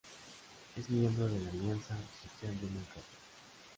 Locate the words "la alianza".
1.39-1.95